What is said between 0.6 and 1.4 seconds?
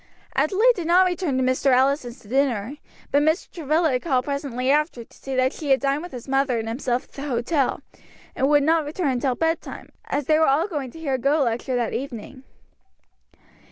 did not return